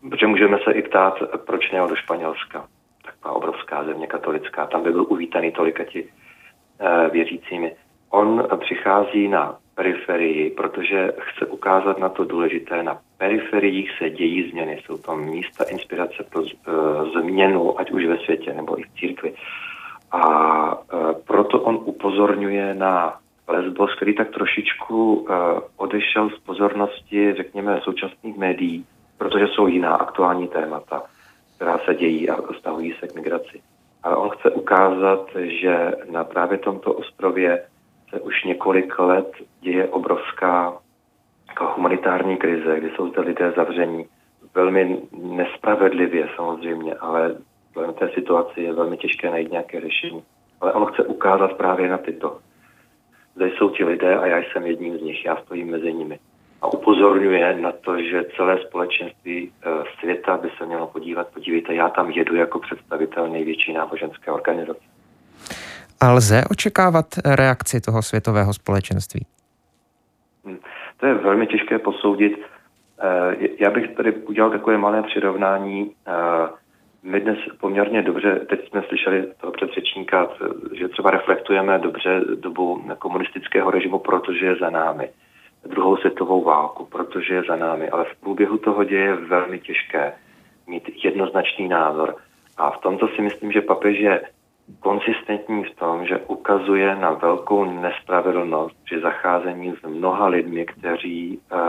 Protože 0.01 0.27
můžeme 0.27 0.58
se 0.63 0.72
i 0.72 0.82
ptát, 0.82 1.13
proč 1.46 1.72
nejel 1.72 1.88
do 1.88 1.96
Španělska. 1.96 2.68
Taková 3.06 3.36
obrovská 3.36 3.84
země 3.84 4.08
katolická. 4.08 4.65
Tam 4.65 4.84
by 4.84 4.91
byl 4.91 5.06
uvítaný 5.10 5.51
tolika 5.51 5.84
ti 5.84 6.10
e, 6.79 7.10
věřícími. 7.10 7.75
On 8.10 8.48
přichází 8.60 9.27
na 9.27 9.58
periferii, 9.75 10.50
protože 10.50 11.13
chce 11.20 11.46
ukázat 11.46 12.00
na 12.00 12.10
to 12.10 12.24
důležité. 12.24 12.84
Na 12.84 13.00
periferiích 13.18 13.91
se 13.98 14.10
dějí 14.10 14.50
změny. 14.50 14.82
Jsou 14.86 14.98
to 14.98 15.15
místa 15.15 15.63
inspirace 15.63 16.24
pro 16.29 16.44
e, 16.44 16.50
změnu, 17.20 17.79
ať 17.79 17.91
už 17.91 18.06
ve 18.06 18.18
světě 18.18 18.53
nebo 18.53 18.79
i 18.79 18.84
v 18.84 19.00
církvi. 19.00 19.34
A 20.12 20.24
e, 20.74 21.13
proto 21.27 21.62
on 21.62 21.79
upozorňuje 21.86 22.74
na 22.74 23.18
Lesbos, 23.48 23.96
který 23.96 24.15
tak 24.15 24.29
trošičku 24.29 25.27
odešel 25.77 26.29
z 26.29 26.39
pozornosti, 26.39 27.34
řekněme, 27.34 27.79
současných 27.84 28.38
médií, 28.38 28.86
protože 29.20 29.48
jsou 29.48 29.68
jiná 29.68 29.96
aktuální 29.96 30.48
témata, 30.48 31.04
která 31.56 31.78
se 31.78 31.96
dějí 31.96 32.30
a 32.30 32.38
stahují 32.60 32.94
se 33.00 33.08
k 33.08 33.16
migraci. 33.16 33.62
Ale 34.04 34.16
on 34.16 34.30
chce 34.30 34.50
ukázat, 34.50 35.28
že 35.36 35.92
na 36.12 36.24
právě 36.24 36.58
tomto 36.58 36.94
ostrově 36.94 37.66
se 38.10 38.20
už 38.20 38.44
několik 38.44 39.00
let 39.00 39.32
děje 39.62 39.88
obrovská 39.88 40.74
jako 41.50 41.74
humanitární 41.76 42.38
krize, 42.38 42.80
kdy 42.80 42.90
jsou 42.96 43.10
zde 43.10 43.22
lidé 43.22 43.54
zavření 43.56 44.06
velmi 44.56 45.02
nespravedlivě 45.22 46.30
samozřejmě, 46.36 46.94
ale 46.94 47.36
v 47.76 47.92
té 47.92 48.10
situaci 48.10 48.62
je 48.62 48.74
velmi 48.74 48.98
těžké 48.98 49.32
najít 49.32 49.52
nějaké 49.52 49.82
řešení. 49.82 50.24
Ale 50.62 50.74
on 50.74 50.86
chce 50.86 51.04
ukázat 51.04 51.54
právě 51.54 51.90
na 51.90 51.98
tyto. 51.98 52.40
Zde 53.36 53.48
jsou 53.48 53.70
ti 53.70 53.84
lidé 53.84 54.16
a 54.16 54.26
já 54.26 54.38
jsem 54.38 54.66
jedním 54.66 54.98
z 54.98 55.02
nich, 55.02 55.26
já 55.26 55.36
stojím 55.36 55.72
mezi 55.72 55.94
nimi. 55.94 56.20
A 56.62 56.68
upozorňuje 56.68 57.62
na 57.62 57.72
to, 57.72 58.01
že 58.01 58.25
celé 58.36 58.58
společenství 58.68 59.51
eh, 59.51 59.70
světa 60.00 60.38
by 60.38 60.50
se 60.58 60.66
mělo 60.66 60.88
podívat. 60.88 61.28
Podívejte, 61.34 61.75
já 61.75 61.89
tam 61.89 62.10
jedu 62.12 62.36
jako 62.36 62.60
představitel 62.60 63.30
největší 63.30 63.74
náboženské 63.74 64.32
organizace. 64.32 64.80
A 66.02 66.12
lze 66.12 66.43
očekávat 66.52 67.06
reakci 67.26 67.82
toho 67.82 68.02
světového 68.02 68.54
společenství? 68.54 69.26
Hm, 70.45 70.58
to 70.98 71.06
je 71.06 71.13
velmi 71.13 71.48
těžké 71.48 71.80
posoudit. 71.80 72.39
Eh, 73.02 73.48
já 73.60 73.69
bych 73.69 73.95
tady 73.95 74.12
udělal 74.12 74.52
takové 74.52 74.78
malé 74.78 75.04
přirovnání. 75.04 75.91
Eh, 76.08 76.50
my 77.04 77.19
dnes 77.19 77.38
poměrně 77.60 78.02
dobře, 78.02 78.36
teď 78.50 78.69
jsme 78.69 78.84
slyšeli 78.88 79.28
toho 79.41 79.54
předřečníka, 79.54 80.28
že 80.74 80.88
třeba 80.88 81.12
reflektujeme 81.12 81.80
dobře 81.80 82.22
dobu 82.36 82.84
komunistického 83.00 83.72
režimu, 83.72 84.00
protože 84.00 84.45
je 84.45 84.56
za 84.56 84.69
námi. 84.69 85.10
Druhou 85.89 86.02
světovou 86.02 86.43
válku, 86.43 86.86
protože 86.86 87.34
je 87.34 87.43
za 87.47 87.56
námi. 87.56 87.89
Ale 87.89 88.06
v 88.06 88.21
průběhu 88.21 88.58
toho 88.58 88.84
děje 88.84 89.04
je 89.04 89.15
velmi 89.15 89.60
těžké 89.60 90.13
mít 90.67 91.04
jednoznačný 91.04 91.67
názor. 91.67 92.15
A 92.58 92.71
v 92.71 92.78
tomto 92.78 93.08
si 93.08 93.21
myslím, 93.21 93.52
že 93.52 93.62
papež 93.62 93.99
je 93.99 94.21
konsistentní 94.80 95.63
v 95.63 95.75
tom, 95.75 96.06
že 96.06 96.17
ukazuje 96.17 96.95
na 96.95 97.12
velkou 97.12 97.65
nespravedlnost 97.65 98.75
při 98.86 98.99
zacházení 99.02 99.73
s 99.82 99.88
mnoha 99.88 100.28
lidmi, 100.28 100.65
kteří 100.65 101.39
uh, 101.39 101.60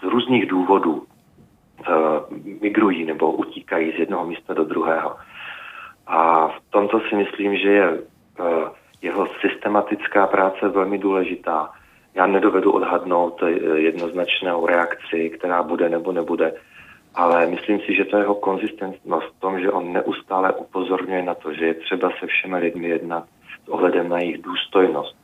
z 0.00 0.02
různých 0.02 0.46
důvodů 0.46 0.94
uh, 0.94 1.04
migrují 2.62 3.04
nebo 3.04 3.32
utíkají 3.32 3.92
z 3.92 3.98
jednoho 3.98 4.26
místa 4.26 4.54
do 4.54 4.64
druhého. 4.64 5.16
A 6.06 6.48
v 6.48 6.60
tomto 6.70 7.00
si 7.00 7.16
myslím, 7.16 7.56
že 7.56 7.68
je 7.68 7.90
uh, 7.90 7.98
jeho 9.02 9.28
systematická 9.40 10.26
práce 10.26 10.68
velmi 10.68 10.98
důležitá. 10.98 11.70
Já 12.14 12.26
nedovedu 12.26 12.72
odhadnout 12.72 13.42
jednoznačnou 13.74 14.66
reakci, 14.66 15.30
která 15.30 15.62
bude 15.62 15.88
nebo 15.88 16.12
nebude, 16.12 16.54
ale 17.14 17.46
myslím 17.46 17.80
si, 17.80 17.94
že 17.94 18.04
to 18.04 18.16
jeho 18.16 18.34
konzistentnost 18.34 19.26
v 19.36 19.40
tom, 19.40 19.60
že 19.60 19.70
on 19.70 19.92
neustále 19.92 20.52
upozorňuje 20.52 21.22
na 21.22 21.34
to, 21.34 21.52
že 21.52 21.66
je 21.66 21.74
třeba 21.74 22.10
se 22.20 22.26
všemi 22.26 22.56
lidmi 22.58 22.88
jednat 22.88 23.24
s 23.64 23.68
ohledem 23.68 24.08
na 24.08 24.18
jejich 24.18 24.42
důstojnost, 24.42 25.16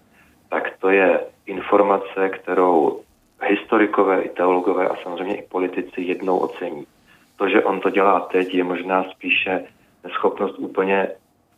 tak 0.49 0.73
to 0.81 0.91
je 0.91 1.21
informace, 1.47 2.29
kterou 2.29 3.01
historikové 3.43 4.23
i 4.23 4.29
teologové 4.29 4.89
a 4.89 4.97
samozřejmě 5.03 5.37
i 5.37 5.49
politici 5.49 6.01
jednou 6.03 6.39
ocení. 6.39 6.87
To, 7.37 7.49
že 7.49 7.65
on 7.65 7.81
to 7.81 7.91
dělá 7.91 8.21
teď, 8.21 8.55
je 8.55 8.65
možná 8.65 9.05
spíše 9.05 9.65
neschopnost 10.05 10.59
úplně 10.59 11.09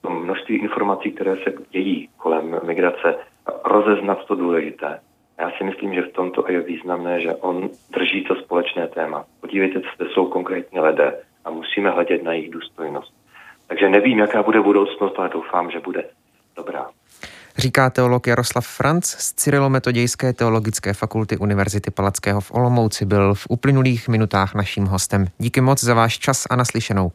množství 0.08 0.56
informací, 0.56 1.12
které 1.12 1.36
se 1.36 1.52
dějí 1.70 2.08
kolem 2.16 2.60
migrace, 2.66 3.16
rozeznat 3.64 4.24
to 4.24 4.34
důležité. 4.34 5.00
Já 5.40 5.50
si 5.58 5.64
myslím, 5.64 5.94
že 5.94 6.02
v 6.02 6.12
tomto 6.12 6.44
je 6.48 6.60
významné, 6.60 7.20
že 7.20 7.34
on 7.34 7.70
drží 7.92 8.24
to 8.24 8.34
společné 8.34 8.88
téma. 8.88 9.24
Podívejte, 9.40 9.80
co 9.80 10.04
jsou 10.04 10.26
konkrétní 10.26 10.80
lidé 10.80 11.14
a 11.44 11.50
musíme 11.50 11.90
hledět 11.90 12.22
na 12.22 12.32
jejich 12.32 12.50
důstojnost. 12.50 13.14
Takže 13.66 13.88
nevím, 13.88 14.18
jaká 14.18 14.42
bude 14.42 14.60
budoucnost, 14.60 15.18
ale 15.18 15.28
doufám, 15.28 15.70
že 15.70 15.80
bude 15.80 16.04
dobrá. 16.56 16.86
Říká 17.56 17.90
teolog 17.90 18.26
Jaroslav 18.26 18.66
Franc 18.66 19.04
z 19.04 19.32
Cyrilometodějské 19.32 20.32
teologické 20.32 20.94
fakulty 20.94 21.36
Univerzity 21.36 21.90
Palackého 21.90 22.40
v 22.40 22.50
Olomouci. 22.54 23.06
Byl 23.06 23.34
v 23.34 23.46
uplynulých 23.50 24.08
minutách 24.08 24.54
naším 24.54 24.84
hostem. 24.84 25.26
Díky 25.38 25.60
moc 25.60 25.84
za 25.84 25.94
váš 25.94 26.18
čas 26.18 26.46
a 26.50 26.56
naslyšenou. 26.56 27.12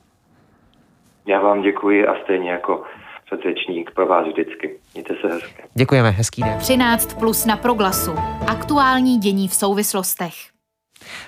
Já 1.26 1.42
vám 1.42 1.62
děkuji 1.62 2.08
a 2.08 2.16
stejně 2.24 2.52
jako 2.52 2.84
předřečník 3.26 3.92
pro 3.92 4.08
vás 4.08 4.28
vždycky. 4.28 4.80
Mějte 4.94 5.14
se 5.22 5.34
hezky. 5.34 5.64
Děkujeme, 5.74 6.10
hezký 6.10 6.42
den. 6.42 6.58
13 6.58 7.14
plus 7.14 7.46
na 7.46 7.58
proglasu. 7.58 8.12
Aktuální 8.48 9.18
dění 9.18 9.48
v 9.48 9.54
souvislostech. 9.54 10.34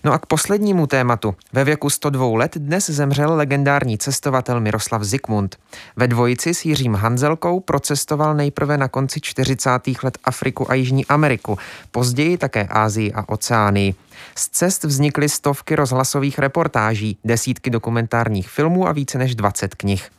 No 0.03 0.13
a 0.13 0.17
k 0.17 0.25
poslednímu 0.25 0.87
tématu. 0.87 1.35
Ve 1.53 1.63
věku 1.63 1.89
102 1.89 2.37
let 2.37 2.57
dnes 2.57 2.89
zemřel 2.89 3.35
legendární 3.35 3.97
cestovatel 3.97 4.59
Miroslav 4.59 5.03
Zikmund. 5.03 5.55
Ve 5.95 6.07
dvojici 6.07 6.53
s 6.53 6.65
Jiřím 6.65 6.95
Hanzelkou 6.95 7.59
procestoval 7.59 8.35
nejprve 8.35 8.77
na 8.77 8.87
konci 8.87 9.21
40. 9.21 9.69
let 10.03 10.17
Afriku 10.23 10.71
a 10.71 10.73
Jižní 10.73 11.05
Ameriku, 11.05 11.57
později 11.91 12.37
také 12.37 12.67
Ázii 12.69 13.13
a 13.13 13.29
Oceánii. 13.29 13.93
Z 14.35 14.49
cest 14.49 14.83
vznikly 14.83 15.29
stovky 15.29 15.75
rozhlasových 15.75 16.39
reportáží, 16.39 17.17
desítky 17.23 17.69
dokumentárních 17.69 18.49
filmů 18.49 18.87
a 18.87 18.91
více 18.91 19.17
než 19.17 19.35
20 19.35 19.75
knih. 19.75 20.09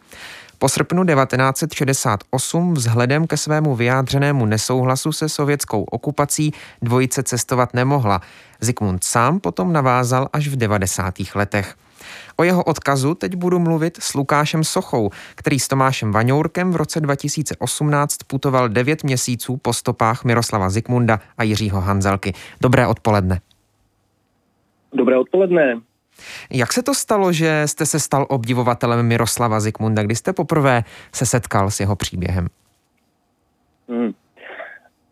Po 0.59 0.68
srpnu 0.68 1.05
1968 1.05 2.75
vzhledem 2.75 3.27
ke 3.27 3.37
svému 3.37 3.77
vyjádřenému 3.77 4.47
nesouhlasu 4.47 5.12
se 5.12 5.29
sovětskou 5.29 5.83
okupací 5.83 6.53
dvojice 6.83 7.23
cestovat 7.23 7.75
nemohla. 7.75 8.21
Zikmund 8.61 9.05
sám 9.05 9.40
potom 9.40 9.73
navázal 9.73 10.29
až 10.33 10.49
v 10.49 10.57
90. 10.57 11.14
letech. 11.35 11.75
O 12.37 12.44
jeho 12.44 12.64
odkazu 12.64 13.14
teď 13.14 13.35
budu 13.35 13.59
mluvit 13.59 13.99
s 14.01 14.14
Lukášem 14.14 14.64
Sochou, 14.64 15.11
který 15.35 15.59
s 15.59 15.68
Tomášem 15.68 16.12
Vaňourkem 16.12 16.73
v 16.73 16.77
roce 16.77 17.01
2018 17.01 18.16
putoval 18.27 18.68
9 18.68 19.05
měsíců 19.05 19.57
po 19.57 19.73
stopách 19.73 20.25
Miroslava 20.25 20.71
Zikmunda 20.71 21.21
a 21.38 21.42
Jiřího 21.42 21.81
Hanzelky. 21.81 22.35
Dobré 22.61 22.87
odpoledne. 22.87 23.40
Dobré 24.92 25.18
odpoledne. 25.18 25.81
Jak 26.51 26.73
se 26.73 26.83
to 26.83 26.95
stalo, 26.95 27.33
že 27.33 27.63
jste 27.67 27.87
se 27.87 28.01
stal 28.01 28.27
obdivovatelem 28.29 29.07
Miroslava 29.07 29.61
Zikmunda, 29.61 30.03
kdy 30.03 30.15
jste 30.15 30.33
poprvé 30.33 30.83
se 31.13 31.27
setkal 31.27 31.71
s 31.71 31.81
jeho 31.81 31.97
příběhem? 31.97 32.47
Hmm. 33.89 34.13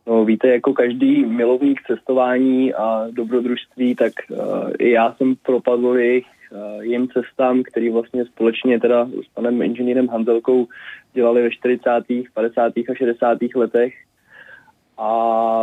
No 0.06 0.24
víte, 0.24 0.48
jako 0.48 0.72
každý 0.72 1.24
milovník 1.24 1.80
cestování 1.86 2.74
a 2.74 3.06
dobrodružství, 3.10 3.94
tak 3.94 4.12
uh, 4.30 4.38
i 4.78 4.90
já 4.90 5.14
jsem 5.14 5.34
propadl 5.42 5.98
jejich 5.98 6.26
jim 6.80 7.08
cestám, 7.08 7.62
který 7.62 7.90
vlastně 7.90 8.24
společně 8.24 8.80
teda 8.80 9.04
s 9.04 9.28
panem 9.34 9.62
inženýrem 9.62 10.08
Hanzelkou 10.08 10.66
dělali 11.12 11.42
ve 11.42 11.50
40., 11.50 11.90
50. 12.34 12.72
a 12.76 12.94
60. 12.94 13.38
letech. 13.54 13.94
A 14.98 15.62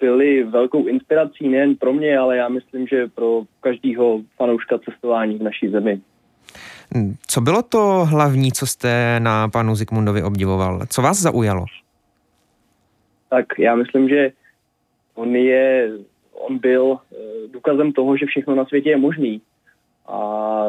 byly 0.00 0.42
velkou 0.42 0.86
inspirací 0.86 1.48
nejen 1.48 1.76
pro 1.76 1.92
mě, 1.92 2.18
ale 2.18 2.36
já 2.36 2.48
myslím, 2.48 2.86
že 2.86 3.06
pro 3.06 3.42
každého 3.60 4.20
fanouška 4.36 4.78
cestování 4.78 5.38
v 5.38 5.42
naší 5.42 5.68
zemi. 5.68 6.00
Co 7.26 7.40
bylo 7.40 7.62
to 7.62 8.04
hlavní, 8.04 8.52
co 8.52 8.66
jste 8.66 9.20
na 9.20 9.48
panu 9.48 9.74
Zikmundovi 9.74 10.22
obdivoval? 10.22 10.80
Co 10.88 11.02
vás 11.02 11.18
zaujalo? 11.18 11.64
Tak 13.30 13.46
já 13.58 13.74
myslím, 13.74 14.08
že 14.08 14.32
on 15.14 15.36
je, 15.36 15.92
on 16.32 16.58
byl 16.58 16.98
eh, 16.98 17.16
důkazem 17.52 17.92
toho, 17.92 18.16
že 18.16 18.26
všechno 18.26 18.54
na 18.54 18.64
světě 18.64 18.90
je 18.90 18.96
možný. 18.96 19.40
A 20.06 20.64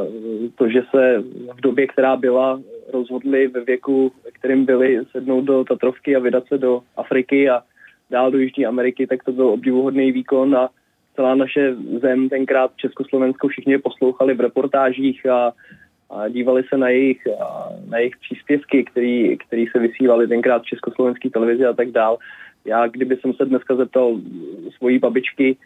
to, 0.56 0.70
že 0.70 0.82
se 0.92 1.24
v 1.54 1.62
době, 1.62 1.88
která 1.88 2.16
byla, 2.16 2.62
rozhodli 2.94 3.48
ve 3.48 3.64
věku, 3.64 4.12
kterým 4.34 4.66
byli, 4.66 5.00
sednout 5.12 5.42
do 5.42 5.64
Tatrovky 5.64 6.16
a 6.16 6.20
vydat 6.20 6.48
se 6.48 6.58
do 6.58 6.82
Afriky 6.98 7.50
a 7.50 7.64
dál 8.10 8.32
do 8.32 8.38
Jižní 8.38 8.66
Ameriky, 8.66 9.08
tak 9.08 9.24
to 9.24 9.32
byl 9.32 9.48
obdivuhodný 9.48 10.12
výkon 10.12 10.56
a 10.56 10.70
celá 11.16 11.36
naše 11.36 11.76
zem, 12.02 12.30
tenkrát 12.30 12.72
Československo, 12.76 13.48
všichni 13.48 13.74
je 13.74 13.80
poslouchali 13.80 14.34
v 14.34 14.40
reportážích 14.40 15.26
a, 15.26 15.54
a 16.10 16.28
dívali 16.28 16.64
se 16.70 16.78
na 16.78 16.90
jejich, 16.90 17.28
na 17.90 17.98
jejich 17.98 18.18
příspěvky, 18.18 18.84
který, 18.84 19.38
který 19.38 19.68
se 19.68 19.80
vysílali 19.80 20.28
tenkrát 20.28 20.62
v 20.62 20.66
československé 20.66 21.30
televizi 21.30 21.66
a 21.66 21.74
tak 21.74 21.92
dál. 21.92 22.18
Já, 22.66 22.88
kdyby 22.88 23.18
jsem 23.18 23.34
se 23.34 23.46
dneska 23.46 23.76
zeptal 23.76 24.18
svojí 24.78 25.00
babičky, 25.00 25.58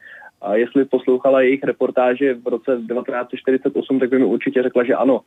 a 0.42 0.56
jestli 0.56 0.86
poslouchala 0.86 1.42
jejich 1.42 1.64
reportáže 1.64 2.34
v 2.34 2.48
roce 2.48 2.72
1948, 2.72 4.00
tak 4.00 4.10
by 4.10 4.20
mi 4.20 4.26
určitě 4.26 4.64
řekla, 4.64 4.84
že 4.84 4.96
ano. 4.96 5.22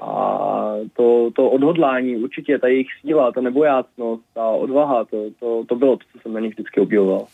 A 0.00 0.74
to, 0.96 1.30
to 1.36 1.50
odhodlání, 1.50 2.16
určitě 2.16 2.58
ta 2.58 2.68
jejich 2.68 2.86
síla, 3.00 3.32
ta 3.32 3.40
nebojácnost, 3.40 4.22
ta 4.34 4.48
odvaha, 4.48 5.04
to, 5.04 5.24
to, 5.40 5.64
to 5.68 5.74
bylo 5.74 5.96
to, 5.96 6.04
co 6.12 6.18
jsem 6.18 6.32
na 6.32 6.40
nich 6.40 6.52
vždycky 6.52 6.80
objevoval. 6.80 7.26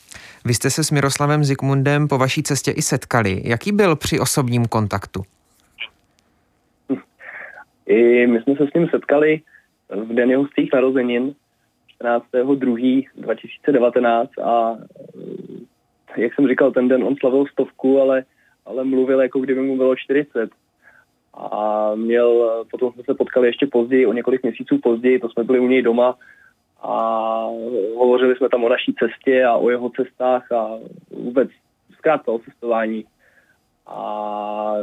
Vy 0.44 0.54
jste 0.54 0.70
se 0.70 0.84
s 0.84 0.90
Miroslavem 0.90 1.44
Zikmundem 1.44 2.08
po 2.08 2.18
vaší 2.18 2.42
cestě 2.42 2.70
i 2.70 2.82
setkali. 2.82 3.42
Jaký 3.44 3.72
byl 3.72 3.96
při 3.96 4.20
osobním 4.20 4.64
kontaktu? 4.64 5.22
I 7.86 8.26
my 8.26 8.42
jsme 8.42 8.54
se 8.54 8.66
s 8.66 8.74
ním 8.74 8.88
setkali 8.88 9.40
v 9.90 10.14
den 10.14 10.30
jeho 10.30 10.46
svých 10.46 10.72
narozenin 10.72 11.34
14.2.2019 12.02 14.28
a 14.44 14.76
jak 16.16 16.34
jsem 16.34 16.48
říkal, 16.48 16.72
ten 16.72 16.88
den 16.88 17.04
on 17.04 17.16
slavil 17.20 17.46
stovku, 17.46 18.00
ale, 18.00 18.24
ale 18.66 18.84
mluvil, 18.84 19.20
jako 19.20 19.40
kdyby 19.40 19.60
mu 19.60 19.76
bylo 19.76 19.96
40 19.96 20.50
a 21.36 21.92
měl, 21.94 22.64
potom 22.70 22.92
jsme 22.92 23.02
se 23.02 23.14
potkali 23.14 23.48
ještě 23.48 23.66
později, 23.66 24.06
o 24.06 24.12
několik 24.12 24.42
měsíců 24.42 24.78
později, 24.82 25.18
to 25.18 25.28
jsme 25.28 25.44
byli 25.44 25.60
u 25.60 25.66
něj 25.66 25.82
doma 25.82 26.16
a 26.82 26.94
hovořili 27.96 28.36
jsme 28.36 28.48
tam 28.48 28.64
o 28.64 28.68
naší 28.68 28.94
cestě 28.98 29.44
a 29.44 29.56
o 29.56 29.70
jeho 29.70 29.90
cestách 29.90 30.52
a 30.52 30.70
vůbec 31.10 31.48
zkrátka 31.92 32.32
o 32.32 32.38
cestování. 32.38 33.04
A 33.86 34.74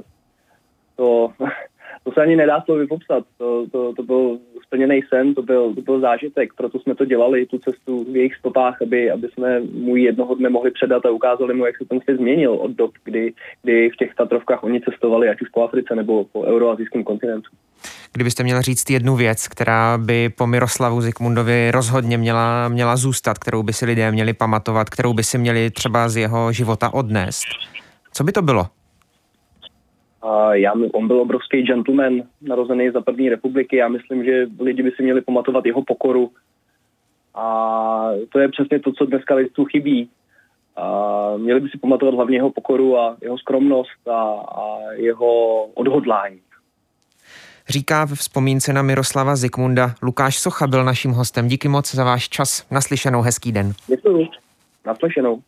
to, 0.95 1.33
to 2.03 2.11
se 2.11 2.21
ani 2.21 2.35
nedá 2.35 2.61
slovy 2.61 2.87
popsat. 2.87 3.23
To, 3.37 3.65
to, 3.71 3.93
to 3.93 4.03
byl 4.03 4.39
splněný 4.71 5.01
sen, 5.09 5.33
to 5.33 5.41
byl, 5.41 5.75
to 5.75 5.81
byl 5.81 5.99
zážitek, 5.99 6.53
proto 6.57 6.79
jsme 6.79 6.95
to 6.95 7.05
dělali, 7.05 7.45
tu 7.45 7.57
cestu 7.57 8.03
v 8.03 8.15
jejich 8.15 8.35
stopách, 8.35 8.81
aby, 8.81 9.11
aby 9.11 9.27
jsme 9.27 9.59
mu 9.59 9.95
jednoho 9.95 10.35
dne 10.35 10.49
mohli 10.49 10.71
předat 10.71 11.05
a 11.05 11.11
ukázali 11.11 11.53
mu, 11.53 11.65
jak 11.65 11.77
se 11.77 11.85
ten 11.85 11.99
svět 12.01 12.17
změnil 12.17 12.53
od 12.53 12.71
dob, 12.71 12.91
kdy, 13.03 13.33
kdy 13.63 13.89
v 13.89 13.95
těch 13.95 14.15
Tatrovkách 14.15 14.63
oni 14.63 14.81
cestovali, 14.81 15.29
ať 15.29 15.41
už 15.41 15.49
po 15.49 15.63
Africe 15.63 15.95
nebo 15.95 16.23
po 16.23 16.41
euroazijském 16.41 17.03
kontinentu. 17.03 17.49
Kdybyste 18.13 18.43
měla 18.43 18.61
říct 18.61 18.89
jednu 18.89 19.15
věc, 19.15 19.47
která 19.47 19.97
by 19.97 20.29
po 20.29 20.47
Miroslavu 20.47 21.01
Zikmundovi 21.01 21.71
rozhodně 21.71 22.17
měla, 22.17 22.69
měla 22.69 22.95
zůstat, 22.95 23.37
kterou 23.39 23.63
by 23.63 23.73
si 23.73 23.85
lidé 23.85 24.11
měli 24.11 24.33
pamatovat, 24.33 24.89
kterou 24.89 25.13
by 25.13 25.23
si 25.23 25.37
měli 25.37 25.71
třeba 25.71 26.09
z 26.09 26.17
jeho 26.17 26.51
života 26.51 26.93
odnést, 26.93 27.45
co 28.13 28.23
by 28.23 28.31
to 28.31 28.41
bylo? 28.41 28.80
Já, 30.51 30.73
on 30.93 31.07
byl 31.07 31.21
obrovský 31.21 31.61
gentleman, 31.61 32.21
narozený 32.41 32.89
za 32.91 33.01
první 33.01 33.29
republiky. 33.29 33.75
Já 33.75 33.87
myslím, 33.87 34.23
že 34.23 34.47
lidi 34.59 34.83
by 34.83 34.91
si 34.91 35.03
měli 35.03 35.21
pamatovat 35.21 35.65
jeho 35.65 35.83
pokoru. 35.83 36.31
A 37.35 38.09
to 38.29 38.39
je 38.39 38.49
přesně 38.49 38.79
to, 38.79 38.91
co 38.91 39.05
dneska 39.05 39.35
lidstvu 39.35 39.65
chybí. 39.65 40.09
A 40.75 41.33
měli 41.37 41.59
by 41.59 41.69
si 41.69 41.77
pamatovat 41.77 42.15
hlavně 42.15 42.37
jeho 42.37 42.51
pokoru 42.51 42.97
a 42.97 43.17
jeho 43.21 43.37
skromnost 43.37 44.07
a, 44.07 44.21
a 44.33 44.91
jeho 44.91 45.63
odhodlání. 45.65 46.39
Říká 47.69 48.05
v 48.05 48.11
vzpomínce 48.11 48.73
na 48.73 48.81
Miroslava 48.81 49.35
Zikmunda 49.35 49.93
Lukáš 50.01 50.39
Socha 50.39 50.67
byl 50.67 50.83
naším 50.83 51.11
hostem. 51.11 51.47
Díky 51.47 51.67
moc 51.67 51.95
za 51.95 52.03
váš 52.03 52.29
čas. 52.29 52.65
Naslyšenou, 52.71 53.21
hezký 53.21 53.51
den. 53.51 53.73
Děkuji. 53.87 54.27
Naslyšenou. 54.85 55.39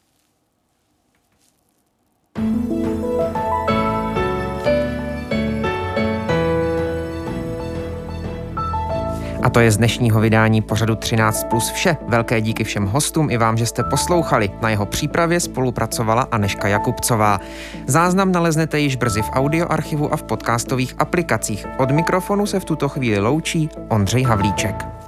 To 9.53 9.59
je 9.59 9.71
z 9.71 9.77
dnešního 9.77 10.19
vydání 10.19 10.61
pořadu 10.61 10.95
13 10.95 11.43
plus 11.49 11.71
vše. 11.71 11.97
Velké 12.07 12.41
díky 12.41 12.63
všem 12.63 12.85
hostům 12.85 13.31
i 13.31 13.37
vám, 13.37 13.57
že 13.57 13.65
jste 13.65 13.83
poslouchali. 13.83 14.51
Na 14.61 14.69
jeho 14.69 14.85
přípravě 14.85 15.39
spolupracovala 15.39 16.27
Aneška 16.31 16.67
Jakubcová. 16.67 17.39
Záznam 17.87 18.31
naleznete 18.31 18.79
již 18.79 18.95
brzy 18.95 19.21
v 19.21 19.29
audioarchivu 19.33 20.13
a 20.13 20.17
v 20.17 20.23
podcastových 20.23 20.95
aplikacích. 20.97 21.65
Od 21.77 21.91
mikrofonu 21.91 22.45
se 22.45 22.59
v 22.59 22.65
tuto 22.65 22.89
chvíli 22.89 23.19
loučí 23.19 23.69
Ondřej 23.89 24.23
Havlíček. 24.23 25.02